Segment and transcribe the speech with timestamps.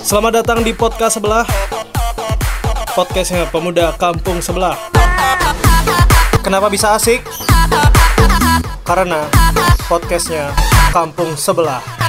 [0.00, 1.46] Selamat datang di podcast sebelah.
[2.96, 4.74] Podcastnya pemuda kampung sebelah.
[6.42, 7.22] Kenapa bisa asik?
[8.82, 9.28] Karena
[9.86, 10.50] podcastnya
[10.90, 11.99] kampung sebelah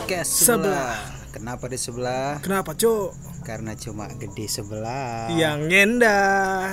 [0.00, 0.96] podcast sebelah.
[1.28, 2.40] Kenapa di sebelah?
[2.40, 3.12] Kenapa cuk?
[3.44, 5.28] Karena cuma gede sebelah.
[5.30, 6.72] Yang ngendah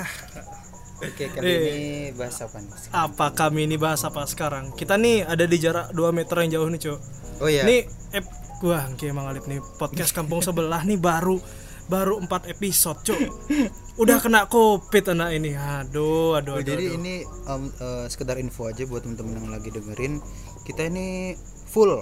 [0.98, 1.60] Oke, kali Eh.
[1.60, 2.72] ini bahas apa nih?
[2.90, 4.72] Apa kami ini bahas apa sekarang?
[4.72, 6.98] Kita nih ada di jarak 2 meter yang jauh nih cuk
[7.38, 7.68] Oh iya.
[8.10, 8.24] Ep
[8.58, 11.36] Wah, Ki emang Alip nih podcast kampung sebelah nih baru
[11.86, 13.20] baru 4 episode, Cuk.
[13.96, 15.52] Udah kena covid anak ini.
[15.52, 16.64] Aduh, aduh, Oh, aduh.
[16.64, 16.96] jadi aduh.
[16.96, 20.18] ini em, eh, sekedar info aja buat teman-teman yang lagi dengerin.
[20.64, 21.32] Kita ini
[21.78, 21.92] full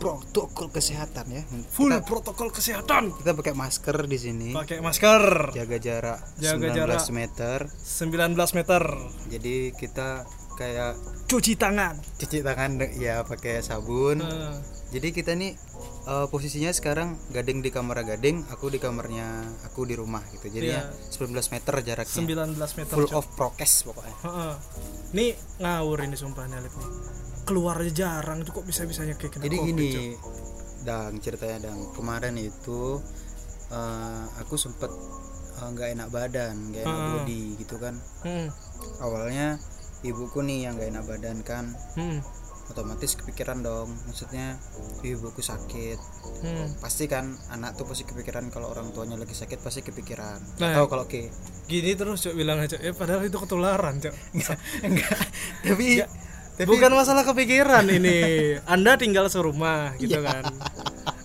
[0.00, 1.42] protokol kesehatan ya.
[1.68, 3.12] full Kita, protokol kesehatan.
[3.14, 4.48] kita pakai masker di sini.
[4.50, 7.02] Pakai masker Jaga jarak Jaga 19 jarak.
[7.12, 7.58] meter.
[7.68, 8.82] 19 meter.
[9.28, 10.24] Jadi kita
[10.56, 10.96] kayak
[11.26, 11.94] Cuci tangan.
[12.16, 14.18] cuci tangan ya pakai sabun.
[14.18, 14.56] Eh,
[14.90, 15.54] Jadi kita nih
[16.02, 19.28] eh, posisinya sekarang gading di kamar gading, aku di kamarnya
[19.62, 20.50] aku di rumah gitu.
[20.50, 20.90] Jadi Iya.
[21.12, 22.16] 19 meter jaraknya.
[22.16, 22.94] 19 meter.
[22.96, 23.14] Full Cuk.
[23.14, 24.16] of prokes pokoknya.
[24.18, 24.54] Heeh.
[25.12, 26.88] Nih ngawur ini sumpah Alip nih.
[27.42, 30.18] Keluar aja jarang tuh kok bisa-bisanya kayak kena Jadi covid, gini, Cuk.
[30.80, 33.00] dang ceritanya dang kemarin itu
[33.68, 34.90] eh, aku sempet
[35.56, 37.12] eh, nggak enak badan, nggak enak Heeh.
[37.16, 37.94] body gitu kan.
[38.22, 38.48] Hmm.
[38.98, 39.58] Awalnya
[40.00, 42.18] ibuku nih yang nggak enak badan kan, Hmm.
[42.66, 43.90] otomatis kepikiran dong.
[44.06, 44.56] Maksudnya
[45.00, 45.98] ibuku sakit,
[46.40, 46.70] Hmm.
[46.78, 50.38] pasti kan anak tuh pasti kepikiran kalau orang tuanya lagi sakit pasti kepikiran.
[50.58, 50.72] Nah.
[50.72, 51.28] Atau kalau ke
[51.66, 54.10] Gini terus Cuk bilang aja, ya padahal itu ketularan, Cuk.
[54.82, 55.18] enggak,
[55.62, 56.02] tapi
[56.60, 58.18] tapi Bukan masalah kepikiran ini.
[58.68, 60.44] Anda tinggal serumah gitu Iya.
[60.44, 60.44] kan.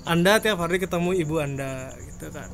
[0.08, 2.48] Anda tiap hari ketemu ibu Anda gitu kan.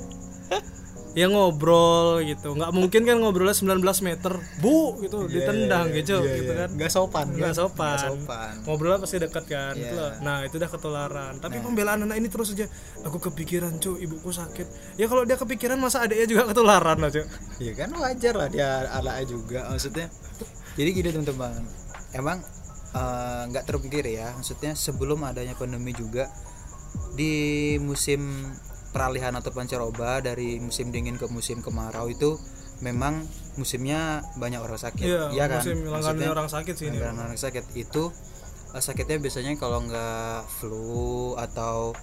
[1.12, 2.56] Ya ngobrol gitu.
[2.56, 4.34] nggak mungkin kan ngobrolnya 19 meter.
[4.66, 6.60] Bu gitu ditendang gitu iya, gitu iya.
[6.66, 6.70] kan.
[6.74, 7.54] nggak sopan, kan?
[7.54, 8.00] sopan.
[8.00, 8.54] Nggak sopan.
[8.66, 9.74] Ngobrolnya pasti dekat kan.
[9.78, 9.82] Iya.
[9.86, 10.12] gitu loh.
[10.26, 11.34] Nah, itu udah ketularan.
[11.38, 12.66] Tapi pembelaan anak ini terus aja
[13.06, 14.98] aku kepikiran, cuy, ibuku sakit.
[14.98, 17.28] Ya kalau dia kepikiran masa adiknya juga ketularan loh, cuy.
[17.62, 20.08] Iya kan wajar lah dia anaknya juga maksudnya.
[20.80, 21.62] Jadi gini teman-teman,
[22.16, 22.40] emang
[22.92, 26.28] eh, nggak terpikir ya, maksudnya sebelum adanya pandemi juga
[27.12, 27.34] di
[27.78, 28.52] musim
[28.92, 32.36] peralihan atau pancaroba dari musim dingin ke musim kemarau itu
[32.82, 33.24] memang
[33.56, 35.62] musimnya banyak orang sakit, Iya, Iya kan?
[35.62, 36.98] musim Maksudnya, orang sakit sih ini.
[36.98, 38.04] langganan orang sakit itu
[38.70, 41.94] eh, sakitnya biasanya kalau nggak flu atau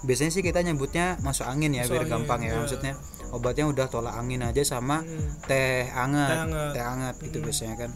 [0.00, 2.56] biasanya sih kita nyebutnya masuk angin ya biar angin, gampang ya iya.
[2.56, 2.92] maksudnya
[3.30, 5.28] obatnya udah tolak angin aja sama Hmm.
[5.44, 7.14] teh hangat Teh hangat.
[7.14, 7.90] teh gitu biasanya kan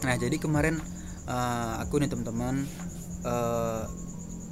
[0.00, 0.80] nah jadi kemarin
[1.26, 2.64] eh, aku nih teman-teman
[3.22, 3.82] eh,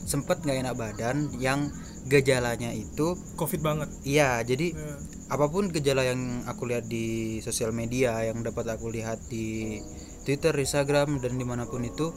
[0.05, 1.73] sempet nggak enak badan yang
[2.05, 3.89] gejalanya itu Covid banget.
[4.05, 5.01] iya jadi Ya.
[5.33, 9.81] apa pun gejala yang aku lihat di sosial media yang dapat aku lihat di
[10.23, 12.13] Twitter, Instagram dan di mana pun itu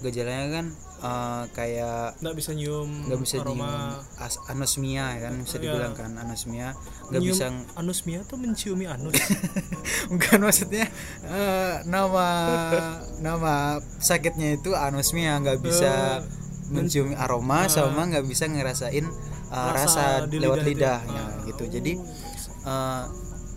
[0.00, 0.66] gejalanya kan
[1.02, 3.98] eh, kayak nggak bisa nyium nggak bisa nyium aroma.
[4.16, 5.62] as anosmia ya kan bisa Iya.
[5.68, 6.68] dibilang kan anosmia.
[7.08, 9.18] Nggak Nyium bisa anosmia tuh menciumi anus.
[10.10, 10.86] Bukan maksudnya
[11.24, 12.26] eh, nama
[13.18, 13.54] nama
[13.98, 16.22] sakitnya itu anosmia nggak bisa
[16.68, 20.70] mencium aroma sama nggak bisa ngerasain eh, Rasa rasa, di lewat lidah
[21.02, 21.10] itu.
[21.10, 21.64] lidahnya gitu.
[21.68, 21.92] Jadi
[22.64, 23.04] eh,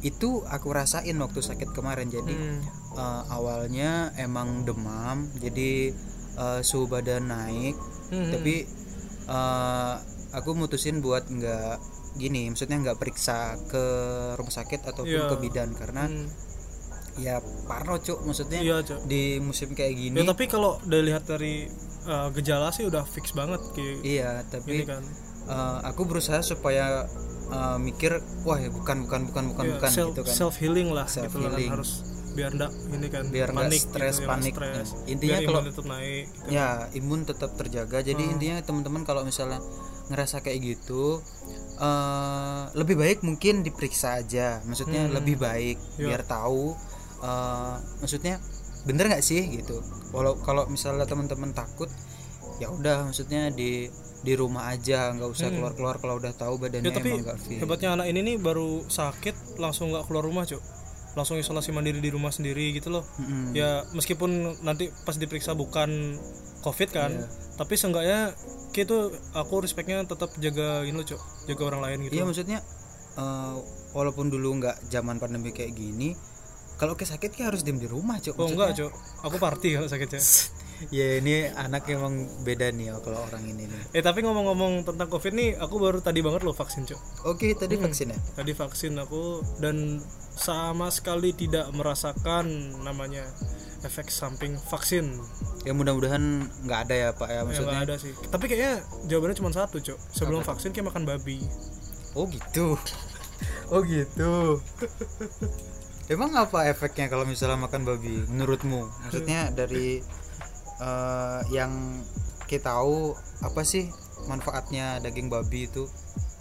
[0.01, 2.09] itu aku rasain waktu sakit kemarin.
[2.09, 2.59] Jadi Hmm.
[2.95, 5.29] eh, awalnya emang demam.
[5.35, 5.94] Jadi
[6.35, 7.75] eh, suhu badan naik
[8.06, 8.29] Hmm.
[8.29, 8.68] tapi
[9.25, 9.94] eh,
[10.31, 11.75] aku mutusin buat nggak
[12.16, 13.84] gini maksudnya nggak periksa ke
[14.34, 15.28] rumah sakit ataupun Iya.
[15.28, 16.28] ke bidan karena Hmm.
[17.18, 19.03] ya parno cuk maksudnya iya Cok.
[19.06, 21.63] di musim kayak gini ya tapi kalau dilihat dari
[22.06, 25.03] uh, gejala sih udah fix banget kayak iya gini tapi kan
[25.45, 27.07] eh, aku berusaha supaya
[27.47, 30.90] eh, mikir wah ya bukan bukan bukan bukan Ya, bukan self, gitu kan self healing
[30.90, 31.72] lah Self gitu lah kan healing.
[31.72, 31.91] harus
[32.35, 34.53] biar enggak ini kan Biar panik stres, gitu, ya, panik.
[34.53, 34.88] stres.
[34.91, 36.47] Nah, intinya Biar kalau- imun tetap naik gitu.
[36.50, 38.34] ya imun tetap terjaga jadi Hmm.
[38.34, 39.59] intinya teman-teman kalau misalnya
[40.06, 41.24] ngerasa kayak gitu
[41.77, 45.13] eh lebih baik mungkin diperiksa aja maksudnya Hmm.
[45.13, 46.07] lebih baik Ya.
[46.07, 46.75] biar tahu
[47.18, 48.39] eh maksudnya
[48.83, 49.81] bener nggak sih gitu
[50.12, 51.89] walau kalau misalnya teman-teman takut
[52.57, 53.89] ya udah maksudnya di
[54.21, 55.56] di rumah aja nggak usah Hmm.
[55.56, 58.86] keluar-keluar kalau udah tahu badannya ya tapi emang nggak fit hebatnya anak ini nih baru
[58.86, 60.62] sakit langsung nggak keluar rumah cuk
[61.15, 63.03] langsung isolasi mandiri di rumah sendiri gitu loh.
[63.17, 63.51] Mm-mm.
[63.51, 64.29] ya meskipun
[64.62, 66.19] nanti pas diperiksa bukan
[66.59, 67.25] covid kan Iya.
[67.56, 68.35] tapi seenggaknya
[68.71, 71.21] gitu aku respectnya tetap jaga ini loh cok.
[71.47, 72.59] Jaga orang lain gitu Iya maksudnya
[73.15, 73.56] eh,
[73.91, 76.12] walaupun dulu nggak zaman pandemi kayak gini
[76.75, 78.35] kalau kayak sakit kayak harus diem di rumah cok.
[78.35, 78.91] Oh enggak cok.
[79.23, 80.23] Aku party kalau sakit cok
[80.92, 83.81] ya ini anak emang beda nih ya kalau orang ini nih.
[83.95, 87.75] Eh tapi ngomong-ngomong tentang covid nih aku baru tadi banget loh vaksin cok oke tadi
[87.80, 88.19] vaksin ya?
[88.36, 90.00] Tadi vaksin aku dan
[90.36, 93.24] sama sekali tidak merasakan namanya
[93.86, 95.13] efek samping vaksin.
[95.63, 97.72] Ya mudah-mudahan nggak ada ya pak ya ya maksudnya.
[97.72, 98.13] nggak ada sih.
[98.33, 98.74] Tapi kayaknya
[99.07, 101.39] jawabannya cuma satu cok sebelum vaksin kayak makan babi.
[102.18, 102.75] Oh gitu.
[103.74, 104.62] Oh gitu.
[106.13, 108.86] Emang apa efeknya kalau misalnya makan babi menurutmu?
[109.10, 110.06] Maksudnya dari
[110.77, 111.72] eh, yang
[112.45, 113.89] kita tahu apa sih
[114.25, 115.86] manfaatnya daging babi itu?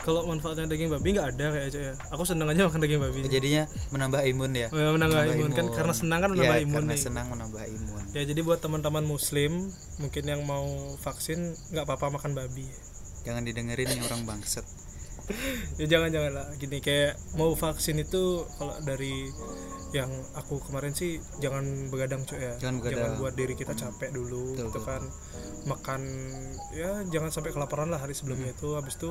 [0.05, 1.95] Kalau manfaatnya daging babi nggak ada kayak cok ya.
[2.13, 3.19] Aku seneng aja makan daging babi.
[3.25, 4.69] Jadinya menambah imun ya?
[4.69, 5.51] Oh, ya, menambah imun.
[5.57, 7.01] Kan karena senang kan menambah Iya, imun karena nih.
[7.01, 8.03] senang menambah imun.
[8.13, 10.69] Ya jadi buat teman-teman muslim mungkin yang mau
[11.01, 12.69] vaksin nggak apa-apa makan babi.
[13.25, 14.69] Jangan didengerin nih orang bangsat
[15.81, 16.47] ya jangan jangan lah.
[16.57, 19.29] Gini kayak mau vaksin itu kalau dari
[19.95, 22.55] yang aku kemarin sih jangan begadang cuy ya.
[22.59, 23.15] Jangan begadang.
[23.23, 24.83] buat diri kita capek dulu Betul, gitu betul.
[24.85, 25.03] kan.
[25.65, 26.01] Makan
[26.75, 28.75] ya jangan sampai kelaparan lah hari sebelumnya itu.
[28.75, 29.11] Habis itu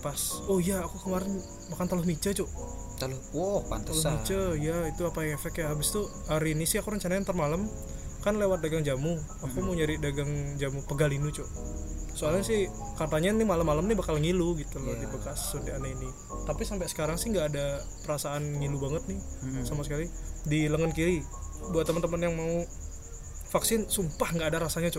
[0.00, 1.36] pas oh iya aku kemarin
[1.68, 2.48] makan taluh mice cuk
[2.96, 4.12] Tahu, wow taluh pantesan.
[4.24, 5.68] mice ya itu apa ya efeknya?
[5.68, 6.02] Habis itu
[6.32, 7.68] hari ini sih aku rencananya ntar malam
[8.24, 9.20] kan lewat dagang jamu.
[9.44, 11.46] Aku mau nyari dagang jamu pegalinu cuk
[12.16, 12.64] soalnya sih
[12.94, 15.04] katanya nih malam-malam nih bakal ngilu gitu loh Iya.
[15.04, 16.08] di bekas suntikan ini.
[16.42, 17.66] Tapi sampai sekarang sih nggak ada
[18.02, 19.62] perasaan ngilu banget nih Mm-mm.
[19.62, 20.08] sama sekali.
[20.42, 21.20] Di lengan kiri
[21.68, 22.64] buat teman-teman yang mau
[23.48, 24.90] vaksin sumpah nggak ada rasanya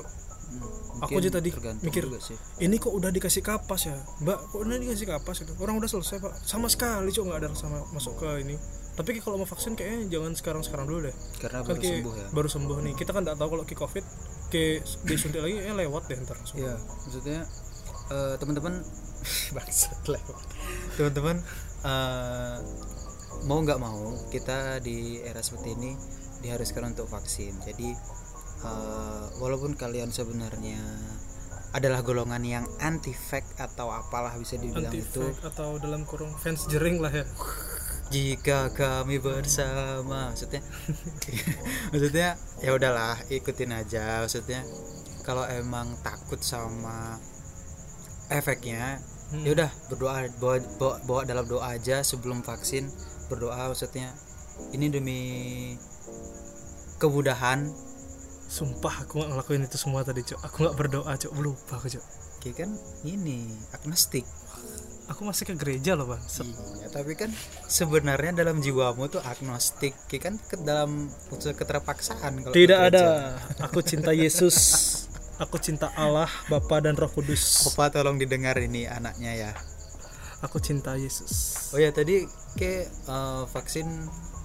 [0.47, 0.63] Hmm,
[1.03, 1.51] Aku mungkin aja tadi
[1.83, 2.39] mikir, juga sih.
[2.57, 3.99] ini kok udah dikasih kapas ya?
[4.23, 6.31] Mbak kok udah dikasih kapas itu orang udah selesai pak.
[6.39, 8.55] Sama sekali cuk nggak ada rasa ma- masuk ke ini.
[8.95, 11.15] Tapi kalau mau vaksin kayaknya jangan sekarang sekarang dulu deh.
[11.37, 12.27] Karena kan baru sembuh ya.
[12.31, 12.93] baru sembuh nih.
[12.95, 14.03] Kita kan nggak tahu kalau ki covid
[14.47, 17.39] kayak disuntik lagi ya lewat deh ntar langsung Iya, maksudnya
[18.11, 18.73] eh, teman-teman
[19.55, 20.45] bangsat lewat.
[20.95, 21.37] Teman-teman
[21.83, 22.57] eh,
[23.45, 25.91] mau nggak mau kita di era seperti ini
[26.41, 27.53] diharuskan untuk vaksin.
[27.63, 27.89] Jadi
[28.63, 30.79] eh, walaupun kalian sebenarnya
[31.75, 36.31] adalah golongan yang anti fact atau apalah bisa dibilang anti itu fake atau dalam kurung
[36.39, 37.27] fans jering lah ya
[38.07, 40.63] jika kami bersama maksudnya?
[41.91, 44.23] Maksudnya ya udahlah ikutin aja.
[44.23, 44.63] Maksudnya
[45.27, 47.19] kalau emang takut sama
[48.31, 49.43] efeknya Hmm.
[49.43, 52.87] ya udah berdoa bawa, bawa, bawa dalam doa aja sebelum vaksin
[53.27, 54.15] berdoa maksudnya.
[54.71, 55.19] Ini demi
[56.95, 57.67] kemudahan.
[58.47, 60.39] Sumpah aku nggak ngelakuin itu semua tadi cok.
[60.47, 61.31] Aku nggak berdoa cok.
[61.43, 62.05] Lupa aku cok.
[62.39, 62.71] Kayak kan
[63.03, 64.23] ini agnostik
[65.07, 66.21] aku masih ke gereja loh bang.
[66.27, 66.47] Set.
[66.47, 67.31] Iya, tapi kan
[67.67, 70.33] sebenarnya dalam jiwamu tuh agnostik, Kayak kan?
[70.39, 73.05] Ke dalam keterpaksaan kalau tidak ke ada.
[73.67, 74.55] Aku cinta Yesus.
[75.37, 77.69] Aku cinta Allah Bapa dan Roh Kudus.
[77.69, 79.51] Opa tolong didengar ini anaknya ya.
[80.37, 81.65] aku cinta Yesus.
[81.73, 82.21] Oh ya tadi
[82.53, 83.89] ke eh, vaksin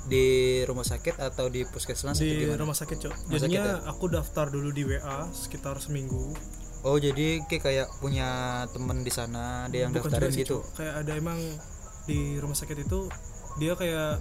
[0.09, 3.15] di rumah sakit atau di puskesmas di rumah sakit cok.
[3.29, 6.33] Jadinya sakit aku daftar dulu di WA sekitar seminggu
[6.83, 8.29] Oh jadi kayak punya
[8.69, 10.67] temen di sana dia yang Bukan daftarin sih, gitu.
[10.73, 11.39] Kayak ada emang
[12.03, 13.07] di rumah sakit itu
[13.57, 14.19] dia kayak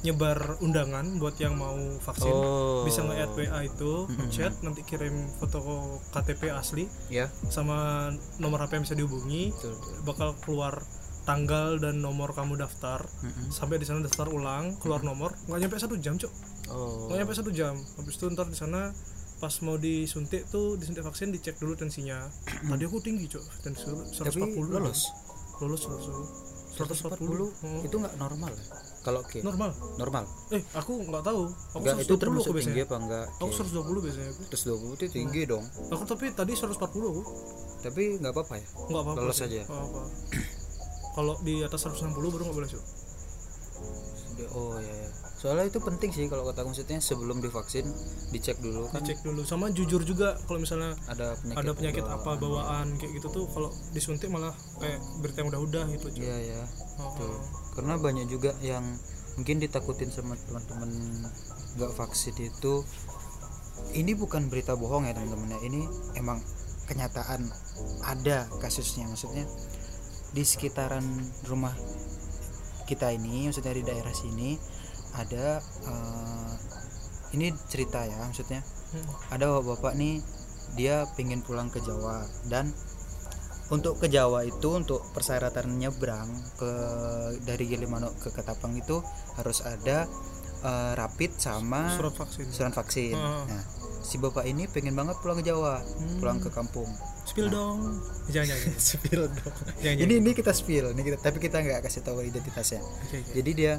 [0.00, 2.84] nyebar undangan buat yang mau vaksin Oh.
[2.84, 3.92] bisa nge-add WA itu
[4.28, 5.58] chat nanti kirim foto
[6.10, 7.32] KTP asli Ya.
[7.48, 9.94] sama nomor HP yang bisa dihubungi Betul, betul.
[10.04, 10.74] bakal keluar
[11.24, 13.48] tanggal dan nomor kamu daftar Mm-mm.
[13.48, 16.32] sampai di sana daftar ulang keluar nomor nggak nyampe satu jam cok
[16.64, 17.08] Oh.
[17.08, 18.92] nggak nyampe satu jam habis itu ntar di sana
[19.36, 22.24] pas mau disuntik tuh disuntik vaksin dicek dulu tensinya
[22.70, 23.84] tadi aku tinggi cok tensi
[24.14, 25.00] Tapi 140 lolos.
[25.58, 26.06] lolos lolos
[26.74, 27.22] 140
[27.54, 27.80] Hmm.
[27.80, 28.64] itu nggak normal ya?
[29.00, 30.24] Kalau ke normal normal.
[30.50, 33.26] eh aku nggak tahu aku Enggak itu 120 termasuk aku tinggi biasanya apa enggak?
[33.30, 35.64] aku 120 biasanya aku Terus 20 itu tinggi dong.
[35.86, 37.22] aku tapi tadi 140 aku
[37.80, 38.66] Tapi nggak apa-apa ya.
[38.82, 39.46] nggak apa-apa Lolos sih.
[39.46, 39.62] aja.
[39.62, 40.02] Nggak apa-apa
[41.14, 42.84] kalau di atas 160 baru nggak boleh cok
[44.50, 45.10] Oh ya, ya.
[45.44, 47.84] Soalnya itu penting sih kalau kata maksudnya sebelum divaksin
[48.32, 51.60] dicek dulu kan dicek dulu sama jujur juga kalau misalnya ada penyakit.
[51.60, 52.16] ada penyakit bawaan.
[52.16, 56.06] apa bawaan kayak gitu tuh kalau disuntik malah kayak berita yang udah-udah gitu.
[56.16, 56.62] Iya ya.
[56.96, 57.36] Oh, Tuh.
[57.76, 58.88] Karena banyak juga yang
[59.36, 60.88] mungkin ditakutin sama teman-teman
[61.76, 62.80] nggak vaksin itu
[63.92, 65.60] ini bukan berita bohong ya teman-teman ya.
[65.60, 65.80] Ini
[66.24, 66.40] emang
[66.88, 67.52] kenyataan
[68.08, 69.44] ada kasusnya maksudnya
[70.32, 71.04] di sekitaran
[71.44, 71.76] rumah
[72.88, 74.56] kita ini maksudnya di daerah sini
[75.14, 76.52] ada eh,
[77.32, 79.10] ini cerita ya maksudnya Hmm.
[79.28, 80.22] ada bapak nih
[80.74, 82.70] dia pengen pulang ke Jawa dan
[83.66, 86.70] untuk ke Jawa itu untuk persyaratan nyebrang ke
[87.42, 89.02] dari Gilimanuk ke Ketapang itu
[89.34, 90.06] harus ada
[90.62, 93.12] eh, rapid sama surat vaksin surat vaksin.
[93.12, 93.42] Ah.
[93.42, 93.64] Nah,
[94.00, 96.18] si bapak ini pengen banget pulang ke Jawa, Hmm.
[96.18, 96.86] pulang ke kampung.
[97.24, 98.78] spill dong jangan jangan jangan.
[98.92, 99.54] Spill dong.
[99.80, 102.78] jangan Ini ini kita spill, ini kita tapi kita nggak kasih tahu identitasnya.
[102.78, 103.32] Oke, oke.
[103.34, 103.74] Jadi dia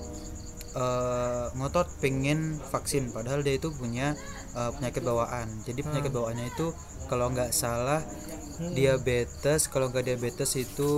[0.75, 3.09] eh, ngotot pengen vaksin.
[3.15, 4.13] Padahal dia itu punya
[4.53, 5.47] eh, penyakit bawaan.
[5.63, 6.75] Jadi penyakit bawaannya itu
[7.07, 8.01] kalau nggak salah
[8.55, 10.91] diabetes kalau nggak diabetes itu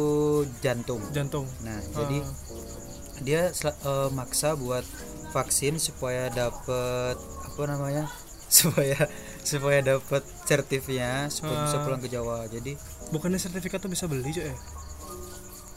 [0.60, 1.01] jantung.
[1.13, 1.46] Jantung.
[1.62, 2.19] Nah jadi
[3.22, 4.84] dia eh, maksa buat
[5.31, 8.10] vaksin supaya dapat apa namanya
[8.57, 8.98] supaya
[9.46, 12.50] supaya dapat sertifnya supaya bisa pulang ke Jawa.
[12.50, 12.74] Jadi
[13.13, 14.57] bukannya sertifikat tuh bisa beli cuy ya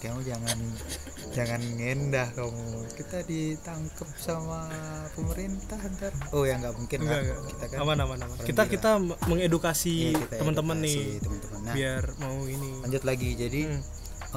[0.01, 0.59] kamu jangan
[1.31, 2.67] jangan ngendah kamu.
[2.91, 4.67] Kita ditangkap sama
[5.13, 6.13] pemerintah ntar.
[6.31, 8.37] Oh ya nggak mungkin enggak enggak kita kan aman aman aman.
[8.41, 11.61] kita kita me- mengedukasi kita teman-teman nih teman-teman.
[11.63, 12.81] Nah biar mau ini.
[12.81, 13.31] lanjut lagi.
[13.35, 13.83] Jadi Hmm.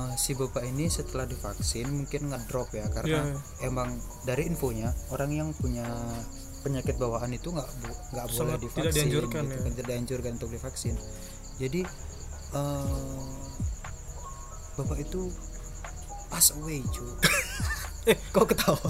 [0.03, 3.39] eh, si bapak ini setelah divaksin mungkin ngedrop ya karena Iya.
[3.63, 3.89] emang
[4.23, 5.85] dari infonya orang yang punya
[6.59, 9.57] penyakit bawaan itu nggak bu- nggak boleh divaksin tidak dianjurkan gitu ya.
[9.57, 10.95] kan, tidak dianjurkan untuk divaksin.
[11.55, 11.81] Jadi
[12.51, 13.21] eh,
[14.73, 15.29] bapak itu
[16.33, 17.05] pass away cuy.
[18.03, 18.19] Eh.
[18.27, 18.83] kok ketawa?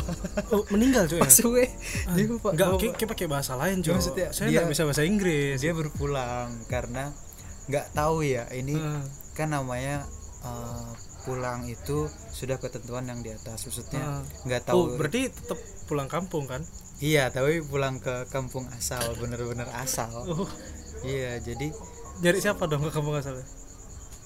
[0.49, 1.21] Oh meninggal cuy ya?
[1.21, 1.69] pass away.
[2.09, 3.93] Dia bapak enggak bapak- kayak kayak pakai bahasa lain cuy.
[3.93, 5.57] Maksudnya, saya dia- nggak bisa bahasa Inggris.
[5.59, 7.13] dia berpulang karena
[7.63, 9.05] nggak tahu ya ini Hmm.
[9.31, 10.01] kan namanya
[10.41, 10.87] eh,
[11.21, 13.63] pulang itu sudah ketentuan yang di atas.
[13.63, 14.21] Maksudnya Ah.
[14.43, 16.65] nggak tahu oh berarti tetap pulang kampung kan?
[16.97, 20.09] Iya tapi pulang ke kampung asal bener-bener asal.
[20.33, 20.49] Oh.
[21.03, 21.69] Iya jadi
[22.17, 23.45] nyari siapa dong ke kampung asalnya?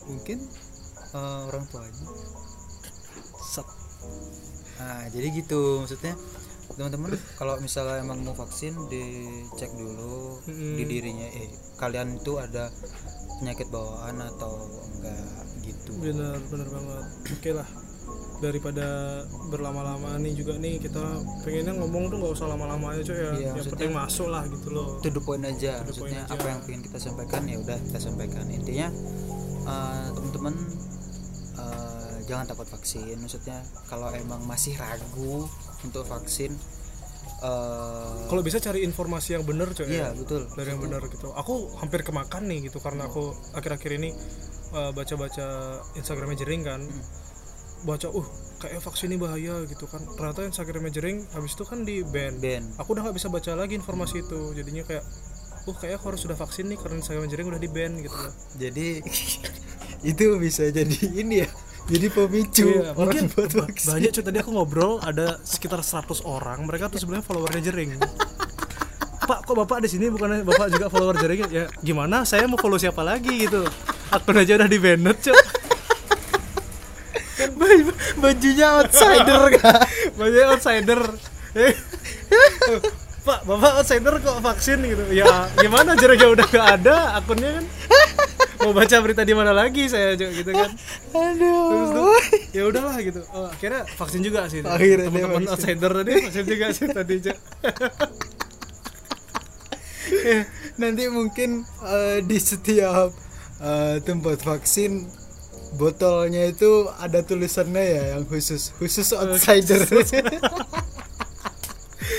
[0.06, 0.38] Mungkin
[1.12, 2.08] eh, orang tuanya
[3.58, 3.68] Set.
[4.78, 6.14] nah jadi gitu maksudnya
[6.70, 10.78] teman-teman kalau misalnya emang mau vaksin dicek dulu Mm-mm.
[10.78, 12.70] di dirinya eh kalian itu ada
[13.36, 14.62] penyakit bawaan atau
[14.94, 15.26] enggak
[15.64, 17.70] gitu bener bener banget oke lah
[18.38, 18.86] daripada
[19.50, 21.02] berlama-lama nih juga nih kita
[21.42, 24.44] pengennya ngomong tuh nggak usah lama-lama aja cuy ya Iya, yang maksudnya- penting masuk lah
[24.46, 26.36] gitu loh to the point aja To the point maksudnya aja.
[26.36, 28.88] apa yang pengen kita sampaikan ya udah kita sampaikan intinya
[29.66, 30.54] eh, teman-teman
[32.28, 33.16] jangan takut vaksin.
[33.18, 35.48] Maksudnya kalau emang masih ragu
[35.82, 36.52] untuk vaksin
[37.38, 40.18] eh, kalau bisa cari informasi yang bener cuy iya ya.
[40.18, 40.46] betul.
[40.54, 41.32] Dari yang benar gitu.
[41.34, 44.10] Aku hampir kemakan nih gitu karena aku akhir-akhir ini
[44.76, 46.82] uh, baca-baca Instagramnya jering kan.
[47.88, 50.04] Baca uh kayak vaksin ini bahaya gitu kan.
[50.18, 53.80] Ternyata Instagramnya jering habis itu kan di ban Ben aku udah nggak bisa baca lagi
[53.80, 54.52] informasi itu.
[54.58, 55.06] Jadinya kayak
[55.68, 58.16] uh kayak aku harus sudah vaksin nih karena Instagram jering udah di ban gitu.
[58.18, 58.88] Loh jadi
[60.12, 61.50] itu bisa jadi ini ya
[61.88, 62.68] jadi pemicu.
[62.68, 63.88] Iya, orang mungkin buat vaksin.
[63.90, 67.96] banyak cuy tadi aku ngobrol ada sekitar 100 orang mereka tuh sebenarnya followernya jering.
[69.24, 70.08] Pak kok bapak di sini?
[70.08, 71.48] Bukan bapak juga follower jering.
[71.48, 72.24] Ya gimana?
[72.24, 73.64] Saya mau follow siapa lagi gitu.
[74.08, 75.36] Akun aja udah di banned cuy
[77.38, 79.86] Baju- bajunya outsider kan
[80.18, 81.00] banyak outsider.
[81.54, 81.74] Eh,
[83.22, 85.04] Pak bapak outsider kok vaksin gitu.
[85.12, 85.94] Ya gimana?
[85.94, 87.66] Jerengnya udah gak ada akunnya kan
[88.62, 90.70] mau baca berita di mana lagi saya juga gitu kan?
[90.74, 92.20] Terus tuh, aduh
[92.52, 93.22] ya udahlah gitu.
[93.32, 94.66] Oh, akhirnya vaksin juga sih.
[94.66, 97.38] Akhirnya teman-teman outsider tadi vaksin juga sih tadi Cok.
[100.08, 100.48] Eh,
[100.80, 103.12] nanti mungkin eh, di setiap
[103.60, 105.04] eh, tempat vaksin
[105.76, 108.72] botolnya itu ada tulisannya ya yang khusus.
[108.80, 109.84] Khusus outsider.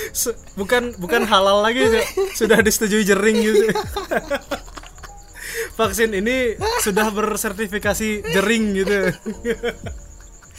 [0.09, 1.85] Se- bukan bukan halal lagi
[2.33, 3.71] sudah disetujui jering gitu
[5.79, 8.97] vaksin ini sudah bersertifikasi jering gitu.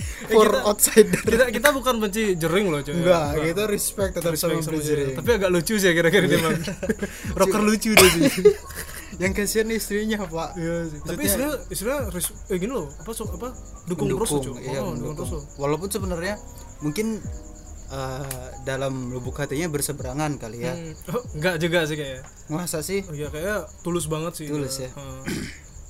[0.01, 1.21] Eh, for kita- outsider.
[1.25, 2.93] kita kita bukan benci jering loh cuy.
[2.93, 5.13] Enggak kita respect tetap Respect sama sama jering.
[5.13, 5.17] Jering.
[5.17, 6.61] tapi agak lucu sih kira-kira dia bang.
[7.41, 8.45] Rocker lucu dia sih.
[9.21, 10.57] Yang kasihan istrinya pak.
[10.57, 10.99] Iya sih.
[11.05, 11.99] tapi istrinya istrinya
[12.53, 13.49] eh gini loh apa so, apa
[13.89, 14.61] dukung, terus cuy.
[14.61, 15.29] iya, oh, dukung
[15.61, 16.37] walaupun sebenarnya
[16.81, 17.21] mungkin
[17.91, 18.25] eh,
[18.63, 20.75] dalam lubuk hatinya berseberangan kali ya.
[20.75, 23.03] Hmm, oh, enggak juga sih kayaknya masa sih?
[23.05, 24.91] Oh, iya kayak tulus banget sih Tulus ya?
[24.91, 25.21] Heeh.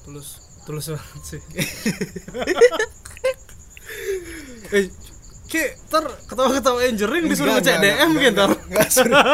[0.05, 0.29] tulus
[0.65, 1.41] tulus banget sih.
[4.71, 4.87] Eh
[5.51, 8.51] Ki, ntar ketawa-ketawain jering disuruh Enggak, ngecek enggak, DM enggak, gitu ntar.
[8.71, 9.25] enggak suruh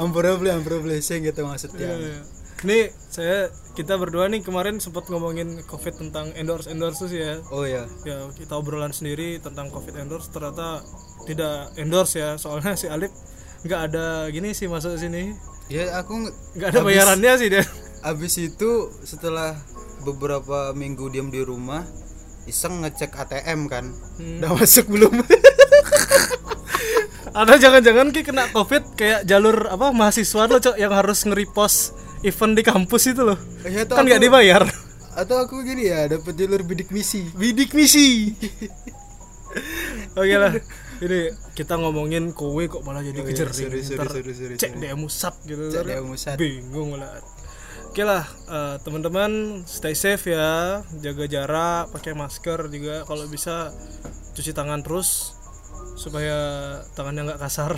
[0.00, 1.92] ambrable ambrable sih gitu maksudnya.
[1.92, 2.24] Iya,
[2.62, 3.38] Nih saya
[3.72, 7.42] kita berdua nih kemarin sempat ngomongin covid tentang endorse endorse ya.
[7.48, 10.84] oh ya Ya kita obrolan sendiri tentang covid endorse ternyata
[11.24, 13.10] tidak endorse ya soalnya si Alip
[13.62, 15.34] nggak ada gini sih masuk sini
[15.66, 16.14] ya aku
[16.52, 17.64] nggak ada habis- bayarannya sih dia.
[18.02, 19.54] Abis itu setelah
[20.00, 21.86] beberapa minggu diam di rumah
[22.44, 24.38] iseng ngecek ATM kan Hmm.
[24.38, 25.14] udah masuk belum
[27.32, 32.54] Ada jangan-jangan ki kena covid kayak jalur apa mahasiswa lo cok yang harus nge-repost event
[32.54, 33.38] di kampus itu loh.
[33.62, 34.62] Ya, atau kan nggak dibayar.
[35.12, 38.32] atau aku gini ya dapat jalur bidik misi Bidik misi.
[40.20, 40.52] Oke lah.
[41.02, 41.20] Ini
[41.52, 43.52] kita ngomongin kowe kok malah jadi Oh iya, kejering.
[43.52, 44.72] sorry, sorry, Ntar sorry, sorry, cek.
[44.78, 45.64] DM musat gitu.
[45.68, 46.36] Cek DM musat.
[46.38, 47.10] Bingung lah.
[47.90, 53.04] Oke lah, eh, teman-teman stay safe ya, jaga jarak, pakai masker juga.
[53.04, 53.68] Kalau bisa
[54.32, 55.36] cuci tangan terus.
[55.92, 56.32] supaya
[56.96, 57.76] tangannya nggak kasar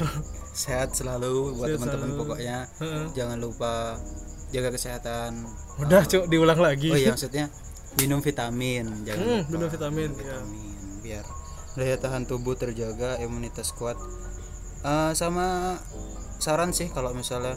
[0.54, 3.04] sehat selalu buat teman-teman pokoknya Heeh.
[3.10, 3.98] jangan lupa
[4.54, 5.42] jaga kesehatan
[5.76, 7.50] udah cok diulang lagi oh iya maksudnya
[7.96, 9.50] minum vitamin jangan Hmm, lupa.
[9.50, 10.16] minum vitamin, ya.
[10.16, 11.25] vitamin biar
[11.75, 13.99] daya tahan tubuh terjaga imunitas kuat
[14.80, 15.80] Eh, sama
[16.37, 17.56] saran sih kalau misalnya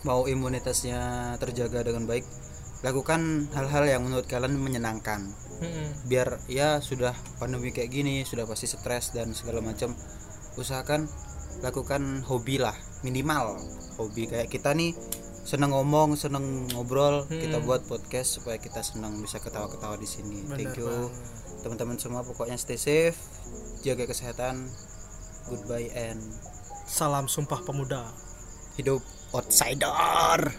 [0.00, 1.00] mau imunitasnya
[1.36, 2.22] terjaga dengan baik
[2.78, 6.06] lakukan hal-hal yang menurut kalian menyenangkan Mm-mm.
[6.06, 9.98] biar ya sudah pandemi kayak gini sudah pasti stres dan segala macam
[10.54, 11.10] usahakan
[11.58, 13.58] lakukan hobi lah minimal
[13.98, 14.94] hobi kayak kita nih
[15.48, 20.44] seneng ngomong seneng ngobrol kita buat podcast supaya kita senang bisa ketawa-ketawa di sini.
[20.44, 21.08] Thank you.
[21.64, 23.16] teman-teman semua pokoknya stay safe
[23.80, 24.68] jaga kesehatan.
[25.48, 26.20] Goodbye and
[26.84, 28.12] salam sumpah pemuda.
[28.76, 29.00] Hidup
[29.32, 30.52] outsider